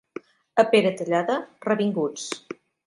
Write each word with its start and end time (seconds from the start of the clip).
A 0.63 0.65
Peratallada, 0.71 1.37
revinguts. 1.71 2.29